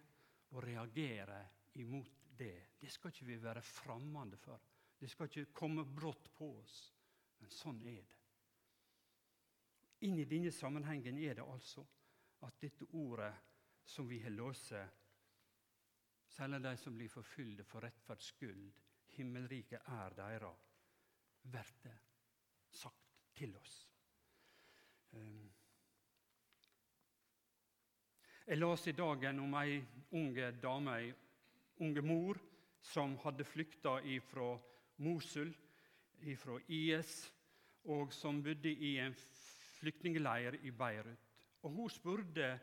og 0.54 0.62
reagere 0.64 1.40
imot 1.82 2.22
det. 2.38 2.78
Det 2.80 2.90
skal 2.92 3.12
ikke 3.12 3.28
vi 3.28 3.40
være 3.42 3.62
fremmede 3.62 4.38
for. 4.40 4.60
Det 4.96 5.10
skal 5.10 5.28
ikke 5.28 5.52
komme 5.52 5.84
brått 5.84 6.30
på 6.36 6.52
oss. 6.60 6.76
Men 7.40 7.52
sånn 7.52 7.82
er 7.84 8.00
det. 8.00 8.22
Inn 10.06 10.18
i 10.20 10.28
denne 10.28 10.52
sammenhengen 10.52 11.18
er 11.18 11.36
det 11.38 11.44
altså 11.44 11.84
at 12.46 12.56
dette 12.60 12.88
ordet 12.96 13.32
som 13.86 14.08
vi 14.08 14.18
har 14.22 14.34
låst, 14.34 14.72
særlig 16.28 16.62
de 16.64 16.74
som 16.80 16.96
blir 16.96 17.12
forfulgte 17.12 17.64
for 17.64 17.84
rettferds 17.84 18.32
skyld, 18.34 18.66
himmelriket 19.16 19.88
er 19.96 20.16
deres, 20.16 20.66
blir 21.46 21.94
sagt 22.76 23.06
til 23.36 23.56
oss. 23.56 23.76
Um. 25.12 25.52
Jeg 28.46 28.60
leste 28.60 28.92
i 28.92 28.96
dagen 28.96 29.40
om 29.42 29.54
ei 29.58 29.80
unge 30.14 30.52
dame, 30.62 30.98
ei 31.00 31.14
unge 31.82 32.02
mor, 32.02 32.38
som 32.80 33.16
hadde 33.24 33.44
flykta 33.44 33.96
fra 34.22 34.52
Mosul, 35.02 35.50
fra 36.38 36.58
IS, 36.68 37.32
og 37.84 38.12
som 38.12 38.42
bodde 38.42 38.70
i 38.70 38.98
en 39.02 39.14
flyktningleir 39.80 40.60
i 40.62 40.70
Beirut. 40.70 41.18
Og 41.62 41.70
hun 41.70 41.90
spurte, 41.90 42.60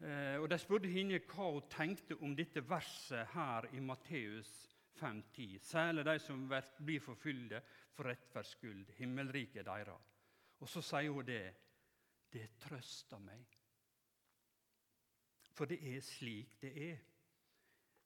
eh, 0.00 0.36
og 0.36 0.50
De 0.50 0.58
spurte 0.58 0.88
henne 0.88 1.20
hva 1.20 1.50
hun 1.52 1.68
tenkte 1.70 2.16
om 2.20 2.36
dette 2.36 2.60
verset 2.68 3.26
her 3.32 3.66
i 3.72 3.80
Matteus 3.80 4.52
5,10. 5.00 5.58
Særlig 5.58 6.04
de 6.04 6.18
som 6.18 6.46
blir 6.84 7.00
forfulgte 7.00 7.62
for 7.96 8.10
rettferds 8.10 8.54
skyld. 8.56 8.92
Himmelriket 8.98 9.66
deres. 9.66 10.12
Og 10.60 10.68
så 10.68 10.82
sier 10.84 11.12
hun 11.12 11.26
det. 11.26 11.44
Det 12.32 12.46
trøster 12.60 13.20
meg. 13.22 13.56
For 15.56 15.68
det 15.70 15.78
er 15.88 16.02
slik 16.04 16.58
det 16.60 16.72
er. 16.90 16.98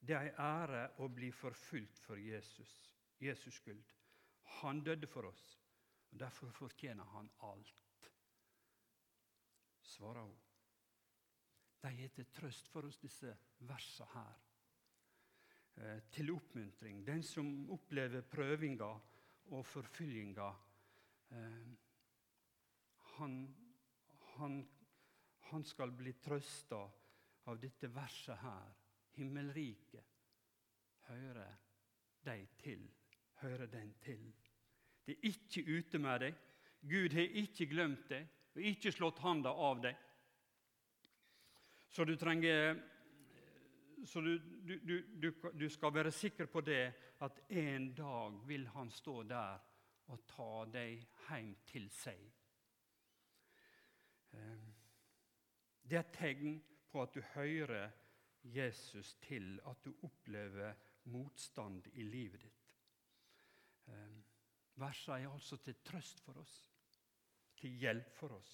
Det 0.01 0.15
er 0.15 0.29
ei 0.29 0.35
ære 0.39 0.85
å 1.03 1.09
bli 1.13 1.29
forfulgt 1.35 1.99
for 2.01 2.17
Jesus, 2.17 2.71
Jesus 3.21 3.59
skyld. 3.59 3.83
Han 4.61 4.81
døde 4.83 5.07
for 5.07 5.27
oss, 5.29 5.43
og 6.09 6.19
derfor 6.19 6.49
fortjener 6.55 7.05
han 7.13 7.29
alt 7.45 7.81
svarer 9.91 10.21
hun. 10.21 10.39
De 11.81 12.03
er 12.03 12.13
til 12.15 12.27
trøst 12.33 12.69
for 12.71 12.87
oss, 12.87 12.99
disse 13.01 13.33
versene 13.67 14.09
her. 14.13 14.39
Eh, 15.81 16.01
til 16.13 16.31
oppmuntring. 16.33 17.01
Den 17.07 17.23
som 17.23 17.69
opplever 17.71 18.21
prøvinger 18.21 18.99
og 19.45 19.65
forfyllinger, 19.65 20.59
eh, 21.31 21.71
han, 23.17 23.55
han, 24.35 24.69
han 25.51 25.63
skal 25.63 25.91
bli 25.91 26.13
trøsta 26.23 26.81
av 27.49 27.59
dette 27.59 27.89
verset 27.91 28.37
her. 28.41 28.69
Himmelriket 29.17 30.07
hører 31.09 31.57
deg 32.23 32.47
til, 32.61 32.85
hører 33.41 33.67
den 33.67 33.91
til. 34.03 34.29
Det 35.05 35.17
er 35.17 35.27
ikke 35.31 35.65
ute 35.67 35.99
med 35.99 36.23
deg. 36.23 36.37
Gud 36.81 37.13
har 37.13 37.35
ikke 37.41 37.67
glemt 37.69 38.07
deg 38.09 38.29
og 38.55 38.63
ikke 38.71 38.91
slått 38.93 39.19
handa 39.23 39.51
av 39.51 39.81
deg. 39.83 39.97
Så 41.91 42.05
du 42.07 42.15
trenger 42.15 42.77
så 44.05 44.21
du, 44.21 44.37
du, 44.37 45.01
du, 45.21 45.31
du, 45.53 45.69
skal 45.69 45.93
være 45.93 46.11
sikker 46.11 46.45
på 46.45 46.61
det 46.61 46.93
at 47.21 47.39
en 47.49 47.93
dag 47.93 48.39
vil 48.47 48.67
han 48.67 48.91
stå 48.91 49.23
der 49.23 49.59
og 50.11 50.23
ta 50.27 50.65
deg 50.73 51.05
hjem 51.27 51.51
til 51.69 51.87
seg. 51.93 52.23
Ehm, 54.35 54.71
det 55.83 55.99
er 55.99 56.05
et 56.05 56.15
tegn 56.15 56.57
på 56.91 57.03
at 57.03 57.13
du 57.15 57.21
hører 57.35 57.91
Jesus 58.43 59.15
til, 59.21 59.59
at 59.69 59.85
du 59.85 59.93
opplever 60.03 60.73
motstand 61.13 61.87
i 61.93 62.03
livet 62.03 62.41
ditt. 62.47 62.67
Ehm, 63.87 64.19
Versene 64.81 65.21
er 65.21 65.33
altså 65.33 65.57
til 65.61 65.77
trøst 65.85 66.23
for 66.25 66.39
oss 66.41 66.55
til 67.61 67.77
hjelp 67.81 68.13
for 68.17 68.37
oss 68.37 68.53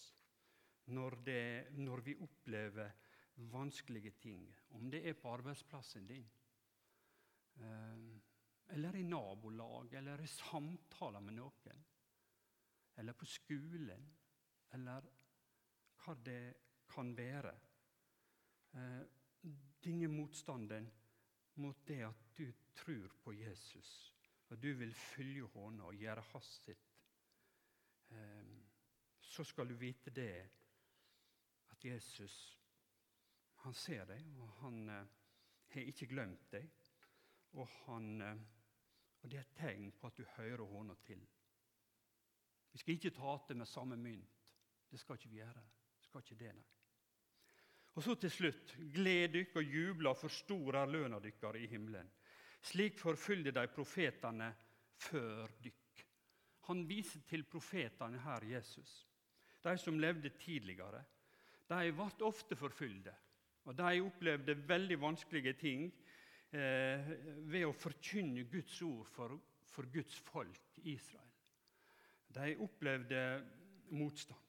når, 0.92 1.18
det, 1.26 1.44
når 1.80 2.04
vi 2.04 2.16
opplever 2.24 2.92
vanskelige 3.38 4.12
ting. 4.12 4.56
Om 4.70 4.90
det 4.92 5.04
er 5.10 5.14
på 5.14 5.34
arbeidsplassen 5.34 6.08
din, 6.08 6.30
eh, 7.56 8.18
eller 8.68 8.96
i 8.96 9.04
nabolag, 9.04 9.94
eller 9.94 10.22
i 10.22 10.28
samtaler 10.28 11.20
med 11.20 11.34
noen, 11.34 11.86
eller 12.98 13.14
på 13.14 13.26
skolen, 13.26 14.08
eller 14.74 15.08
hva 16.04 16.16
det 16.26 16.54
kan 16.90 17.14
være. 17.18 17.54
Eh, 18.74 19.02
denne 19.84 20.08
motstanden 20.08 20.90
mot 21.62 21.86
det 21.88 22.02
at 22.06 22.30
du 22.38 22.52
tror 22.76 23.14
på 23.24 23.34
Jesus, 23.34 24.14
og 24.50 24.62
du 24.64 24.74
vil 24.74 24.94
følge 24.94 25.48
hånda 25.54 25.84
og 25.84 25.96
gjøre 25.96 26.26
hans 26.34 26.52
sitt. 26.66 27.00
Eh, 28.10 28.58
så 29.22 29.44
skal 29.44 29.68
du 29.68 29.76
vite 29.76 30.10
det 30.10 30.50
at 31.72 31.86
Jesus 31.86 32.57
han 33.68 33.76
ser 33.76 34.06
deg, 34.10 34.24
og 34.40 34.52
han 34.62 34.78
eh, 34.90 35.16
har 35.74 35.90
ikke 35.92 36.10
glemt 36.12 36.46
deg. 36.54 36.70
Og, 37.58 37.68
han, 37.86 38.08
eh, 38.24 38.46
og 39.22 39.32
det 39.32 39.40
er 39.40 39.46
et 39.46 39.58
tegn 39.60 39.92
på 39.96 40.10
at 40.10 40.20
du 40.20 40.24
hører 40.38 40.64
hånda 40.72 40.96
til. 41.08 41.24
Vi 42.72 42.82
skal 42.82 42.98
ikke 42.98 43.16
ta 43.16 43.38
til 43.48 43.60
med 43.60 43.70
samme 43.70 43.98
mynt. 44.00 44.54
Det 44.88 45.00
skal 45.02 45.20
ikke 45.20 45.32
vi 45.32 45.42
gjøre. 45.42 45.64
Vi 45.98 46.08
skal 46.08 46.24
ikke 46.24 46.40
det, 46.40 46.54
nei. 46.56 46.68
Og 47.98 48.06
så 48.06 48.14
til 48.22 48.32
slutt. 48.32 48.76
Gled 48.94 49.34
dykk 49.34 49.58
og 49.58 49.74
jubla, 49.74 50.14
for 50.14 50.32
stor 50.32 50.84
er 50.84 51.20
dykkar 51.24 51.58
i 51.58 51.68
himmelen. 51.68 52.10
Slik 52.62 53.00
forfylgde 53.00 53.56
de 53.58 53.68
profetene 53.74 54.52
før 55.10 55.50
dykk. 55.64 56.06
Han 56.70 56.84
viser 56.88 57.24
til 57.28 57.44
profetene 57.50 58.22
her, 58.22 58.44
Jesus 58.44 59.08
de 59.68 59.78
som 59.78 60.00
levde 60.00 60.30
tidligere, 60.30 61.04
de 61.68 61.92
ble 61.92 62.28
ofte 62.28 62.56
forfulgte. 62.56 63.14
Og 63.68 63.76
de 63.76 64.00
opplevde 64.00 64.56
veldig 64.68 64.98
vanskelige 65.02 65.54
ting 65.60 65.88
eh, 66.56 67.10
ved 67.52 67.66
å 67.68 67.76
forkynne 67.76 68.46
Guds 68.48 68.78
ord 68.88 69.08
for, 69.12 69.36
for 69.68 69.90
Guds 69.92 70.20
folk 70.30 70.80
Israel. 70.88 71.34
De 72.32 72.54
opplevde 72.64 73.24
motstand. 73.98 74.44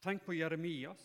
Tenk 0.00 0.22
på 0.24 0.36
Jeremias, 0.38 1.02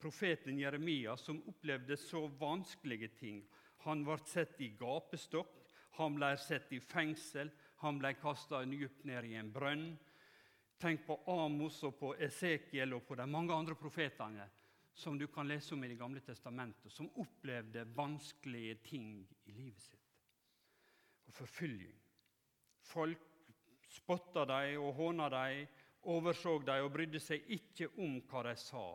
profeten 0.00 0.58
Jeremias, 0.58 1.26
som 1.28 1.42
opplevde 1.48 1.96
så 2.00 2.24
vanskelige 2.40 3.12
ting. 3.20 3.42
Han 3.84 4.02
ble 4.06 4.16
sett 4.26 4.60
i 4.64 4.72
gapestokk, 4.78 5.60
han 6.00 6.16
ble 6.16 6.32
sett 6.40 6.72
i 6.72 6.80
fengsel, 6.80 7.52
han 7.84 8.00
ble 8.00 8.14
kasta 8.18 8.64
dypt 8.64 9.04
ned 9.04 9.28
i 9.28 9.36
en 9.36 9.52
brønn. 9.52 9.92
Tenk 10.80 11.04
på 11.06 11.20
Amos 11.30 11.82
og 11.86 11.98
på 12.00 12.16
Esekiel 12.16 12.96
og 12.96 13.04
på 13.06 13.18
de 13.20 13.28
mange 13.30 13.54
andre 13.54 13.76
profetene 13.78 14.48
som 14.94 15.18
du 15.18 15.26
kan 15.26 15.48
lese 15.48 15.74
om 15.74 15.84
i 15.84 15.88
Det 15.88 15.98
gamle 15.98 16.20
testamentet, 16.20 16.92
som 16.92 17.10
opplevde 17.16 17.84
vanskelige 17.96 18.74
ting 18.84 19.28
i 19.44 19.52
livet 19.52 19.82
sitt. 19.82 20.18
Og 21.26 21.34
forfølging. 21.34 21.96
Folk 22.82 23.28
spotta 23.88 24.44
dem 24.48 24.82
og 24.82 24.94
håna 24.94 25.28
dem, 25.32 25.66
overså 26.02 26.58
dem 26.66 26.84
og 26.84 26.92
brydde 26.92 27.20
seg 27.22 27.48
ikke 27.56 27.88
om 28.02 28.20
hva 28.28 28.44
de 28.48 28.54
sa. 28.58 28.86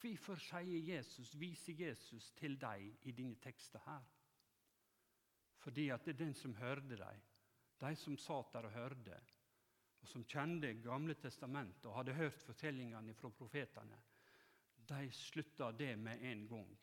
Hvorfor 0.00 0.38
sier 0.40 0.92
Jesus, 0.94 1.32
viser 1.40 1.72
Jesus 1.72 2.30
til 2.36 2.58
dem 2.60 2.92
i 3.02 3.12
dine 3.16 3.36
tekster 3.42 3.82
her? 3.86 4.04
Fordi 5.56 5.88
at 5.90 6.04
det 6.04 6.14
er 6.14 6.24
den 6.24 6.34
som 6.34 6.54
hørte 6.54 6.98
dem, 7.00 7.22
de 7.80 7.96
som 7.96 8.16
satt 8.20 8.52
der 8.52 8.68
og 8.68 8.76
hørte, 8.76 9.16
og 10.00 10.08
som 10.08 10.24
kjente 10.28 10.74
Gamle 10.84 11.16
testamentet 11.18 11.88
og 11.88 11.96
hadde 11.96 12.14
hørt 12.14 12.38
fortellingene 12.44 13.14
fra 13.16 13.32
profetene, 13.34 13.98
de 14.88 15.10
slutta 15.12 15.72
det 15.72 15.96
med 15.96 16.22
en 16.22 16.46
gang. 16.48 16.78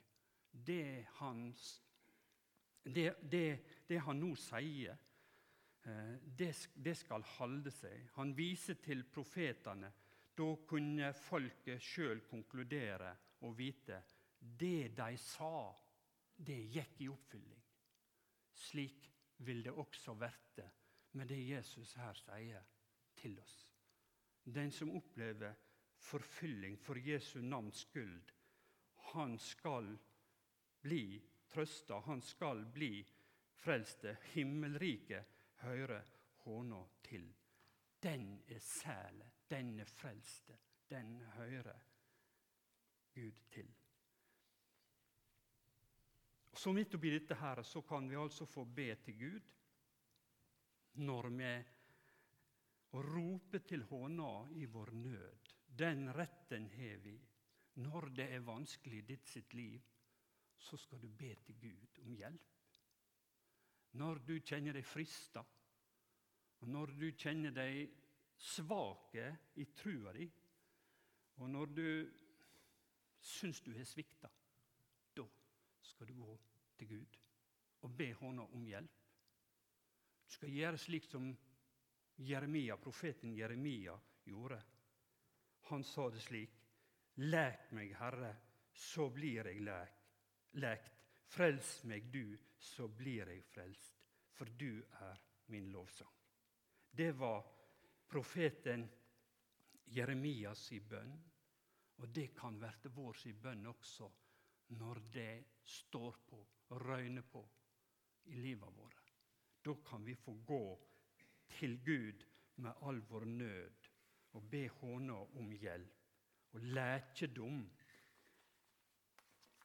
Det 0.52 1.06
han, 1.20 1.56
det, 2.84 3.16
det, 3.22 3.48
det 3.88 4.00
han 4.06 4.20
nå 4.20 4.34
sier, 4.38 4.98
eh, 5.84 6.16
det, 6.24 6.96
skal 7.00 7.26
holde 7.38 7.72
seg. 7.74 8.10
Han 8.18 8.36
viser 8.38 8.80
til 8.84 9.06
profetene. 9.10 9.92
Da 10.34 10.50
kunne 10.68 11.12
folket 11.14 11.82
sjøl 11.82 12.24
konkludere 12.26 13.12
og 13.46 13.58
vite 13.58 14.00
det 14.40 14.96
de 14.98 15.18
sa, 15.22 15.70
det 16.36 16.58
gikk 16.74 17.04
i 17.06 17.10
oppfylling. 17.14 17.60
Slik 18.54 19.10
vil 19.46 19.62
det 19.66 19.74
også 19.78 20.16
verte 20.18 20.66
med 21.14 21.30
det 21.30 21.38
Jesus 21.46 21.94
her 22.00 22.18
sier 22.18 22.66
til 23.20 23.38
oss. 23.40 23.58
Den 24.44 24.72
som 24.72 24.92
opplever 24.98 25.54
forfylling 26.04 26.78
for 26.78 27.00
Jesu 27.00 27.42
navns 27.42 27.86
skyld. 27.86 28.32
Han 29.14 29.38
skal 29.40 29.98
bli 30.82 31.22
trøsta, 31.50 32.00
han 32.00 32.22
skal 32.22 32.66
bli 32.74 33.06
frelste. 33.56 34.18
Himmelriket 34.34 35.26
hører 35.64 36.04
håna 36.44 36.82
til. 37.04 37.30
Den 38.04 38.44
er 38.48 38.60
sæle, 38.60 39.32
den 39.50 39.80
er 39.80 39.88
frelste, 39.88 40.58
den 40.90 41.22
hører 41.38 41.80
Gud 43.14 43.40
til. 43.52 43.70
Så 46.54 46.74
midt 46.74 46.96
oppi 46.96 47.10
dette 47.14 47.36
her, 47.36 47.62
så 47.64 47.82
kan 47.82 48.10
vi 48.10 48.16
altså 48.20 48.46
få 48.46 48.66
be 48.66 48.96
til 49.06 49.18
Gud 49.20 49.40
når 50.94 51.30
vi 51.30 51.54
roper 52.94 53.64
til 53.66 53.84
håna 53.90 54.34
i 54.54 54.66
vår 54.66 54.92
nød. 54.92 55.33
Den 55.78 56.14
retten 56.14 56.70
har 56.70 56.98
vi. 57.02 57.16
Når 57.74 58.10
det 58.14 58.28
er 58.36 58.46
vanskelig 58.46 59.00
i 59.02 59.08
ditt 59.08 59.26
sitt 59.28 59.54
liv, 59.58 59.82
så 60.58 60.78
skal 60.78 61.02
du 61.02 61.10
be 61.10 61.32
til 61.46 61.58
Gud 61.62 62.00
om 62.06 62.14
hjelp. 62.14 62.52
Når 63.98 64.22
du 64.28 64.36
kjenner 64.40 64.78
deg 64.78 64.86
frista, 64.86 65.42
og 66.62 66.70
når 66.70 66.94
du 67.00 67.08
kjenner 67.18 67.54
deg 67.54 67.90
svake 68.38 69.26
i 69.62 69.66
trua 69.76 70.14
di, 70.14 70.28
og 71.42 71.50
når 71.50 71.74
du 71.74 71.88
syns 73.24 73.62
du 73.66 73.72
har 73.74 73.88
svikta, 73.90 74.30
da 75.18 75.26
skal 75.90 76.10
du 76.10 76.14
gå 76.22 76.38
til 76.78 76.94
Gud 76.94 77.18
og 77.84 77.98
be 77.98 78.12
Hånda 78.20 78.46
om 78.54 78.66
hjelp. 78.68 79.02
Du 80.28 80.38
skal 80.38 80.54
gjøre 80.54 80.80
slik 80.82 81.10
som 81.10 81.34
Jeremia, 82.24 82.78
profeten 82.78 83.34
Jeremia 83.36 83.98
gjorde. 84.26 84.62
Han 85.74 85.84
sa 85.84 86.10
det 86.10 86.20
slik.: 86.22 86.52
Lek 87.16 87.72
meg, 87.74 87.96
Herre, 87.98 88.28
så 88.78 89.08
blir 89.10 89.48
jeg 89.50 89.62
lek, 89.66 90.02
lekt. 90.62 91.00
Frels 91.34 91.72
meg, 91.90 92.12
du, 92.14 92.38
så 92.62 92.86
blir 92.94 93.32
jeg 93.32 93.42
frelst. 93.50 93.96
For 94.38 94.52
du 94.54 94.84
er 95.02 95.24
min 95.50 95.72
lovsang. 95.74 96.12
Det 96.92 97.10
var 97.18 97.42
profeten 98.06 98.86
Jeremias 99.98 100.68
i 100.78 100.80
bønn. 100.80 101.16
Og 101.98 102.14
det 102.20 102.28
kan 102.38 102.62
verte 102.62 102.94
vår 102.94 103.18
si 103.24 103.34
bønn 103.34 103.66
også 103.72 104.12
når 104.78 105.02
det 105.18 105.58
står 105.66 106.22
på 106.30 106.44
og 106.70 106.86
røyner 106.86 107.26
på 107.34 107.42
i 108.30 108.38
livet 108.46 108.78
våre. 108.78 109.02
Da 109.66 109.74
kan 109.90 110.06
vi 110.06 110.14
få 110.22 110.38
gå 110.46 110.66
til 111.58 111.80
Gud 111.82 112.28
med 112.62 112.86
all 112.86 113.02
vår 113.10 113.26
nød 113.26 113.83
og 114.34 114.50
be 114.50 114.68
henne 114.82 115.18
om 115.40 115.52
hjelp 115.52 116.54
og 116.54 116.62
lækedom 116.62 117.62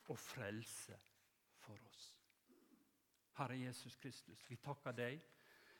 og 0.08 0.18
frelse 0.18 0.96
for 1.60 1.88
oss. 1.88 2.04
Herre 3.38 3.58
Jesus 3.60 3.96
Kristus, 3.96 4.50
vi 4.50 4.56
takker 4.56 4.96
deg. 4.96 5.20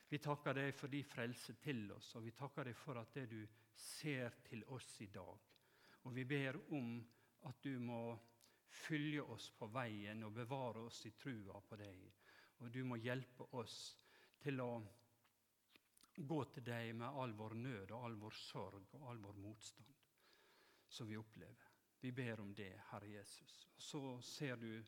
Vi 0.09 0.19
takker 0.19 0.57
deg 0.57 0.75
for 0.77 0.93
din 0.93 1.05
frelse 1.05 1.55
til 1.61 1.91
oss, 1.93 2.15
og 2.17 2.25
vi 2.25 2.33
takker 2.37 2.69
deg 2.69 2.77
for 2.77 3.01
at 3.01 3.15
det 3.15 3.27
du 3.31 3.41
ser 3.75 4.37
til 4.49 4.65
oss 4.73 5.01
i 5.05 5.09
dag. 5.13 5.39
Og 6.05 6.15
vi 6.15 6.25
ber 6.25 6.57
om 6.73 6.95
at 7.49 7.65
du 7.65 7.79
må 7.81 8.17
følge 8.69 9.23
oss 9.23 9.51
på 9.57 9.69
veien 9.73 10.23
og 10.25 10.37
bevare 10.37 10.85
oss 10.89 11.05
i 11.07 11.13
trua 11.17 11.61
på 11.61 11.77
deg. 11.81 12.05
Og 12.61 12.73
du 12.75 12.83
må 12.85 12.97
hjelpe 13.01 13.49
oss 13.57 13.97
til 14.43 14.61
å 14.61 14.71
gå 16.27 16.45
til 16.53 16.65
deg 16.67 16.95
med 16.99 17.21
all 17.23 17.33
vår 17.39 17.55
nød 17.55 17.93
og 17.93 18.05
all 18.05 18.17
vår 18.19 18.37
sorg 18.37 18.95
og 18.99 19.09
all 19.11 19.21
vår 19.23 19.41
motstand 19.43 19.95
som 20.89 21.09
vi 21.09 21.17
opplever. 21.17 21.67
Vi 22.01 22.13
ber 22.13 22.41
om 22.41 22.55
det, 22.55 22.73
Herre 22.91 23.09
Jesus. 23.11 23.69
Og 23.77 23.83
så 23.83 24.01
ser 24.23 24.57
du, 24.57 24.85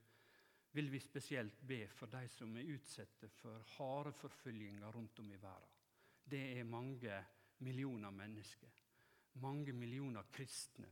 vil 0.73 0.91
vi 0.91 1.01
spesielt 1.01 1.61
be 1.67 1.83
for 1.91 2.07
de 2.07 2.23
som 2.31 2.55
er 2.57 2.71
utsatte 2.75 3.29
for 3.41 3.67
harde 3.77 4.13
forfølginger 4.13 4.93
rundt 4.95 5.19
om 5.19 5.33
i 5.33 5.41
verden. 5.43 5.77
Det 6.25 6.43
er 6.59 6.65
mange 6.65 7.25
millioner 7.59 8.11
mennesker, 8.11 8.71
mange 9.43 9.73
millioner 9.73 10.23
kristne, 10.33 10.89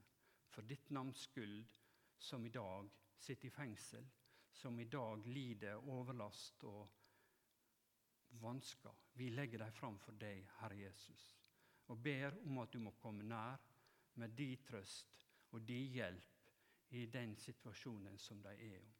for 0.48 0.66
ditt 0.66 0.90
navns 0.90 1.29
skyld, 1.29 1.64
som 2.18 2.46
i 2.46 2.51
dag 2.51 2.88
sitter 3.18 3.46
i 3.46 3.55
fengsel, 3.55 4.07
som 4.51 4.81
i 4.81 4.88
dag 4.90 5.22
lider 5.27 5.88
overlast 5.88 6.64
og 6.66 6.97
vansker. 8.30 8.94
Vi 9.12 9.30
legger 9.30 9.58
dem 9.58 9.72
fram 9.72 9.98
for 9.98 10.12
deg, 10.20 10.46
Herre 10.60 10.76
Jesus, 10.76 11.24
og 11.88 12.02
ber 12.02 12.36
om 12.44 12.58
at 12.62 12.72
du 12.72 12.80
må 12.82 12.92
komme 13.00 13.24
nær 13.24 13.58
med 14.14 14.34
din 14.36 14.56
trøst 14.66 15.26
og 15.50 15.62
din 15.68 15.92
hjelp 15.92 16.34
i 16.90 17.06
den 17.06 17.36
situasjonen 17.36 18.18
som 18.18 18.42
de 18.42 18.54
er 18.54 18.80
om. 18.80 18.94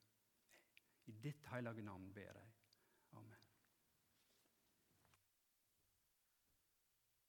I 1.09 1.13
ditt 1.13 1.47
hellige 1.53 1.83
navn 1.83 2.13
ber 2.13 2.37
jeg. 2.37 2.58